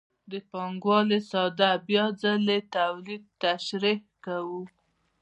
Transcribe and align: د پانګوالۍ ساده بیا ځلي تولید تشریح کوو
د 0.31 0.33
پانګوالۍ 0.51 1.19
ساده 1.31 1.71
بیا 1.87 2.05
ځلي 2.21 2.59
تولید 2.75 3.23
تشریح 3.43 3.99
کوو 4.25 4.61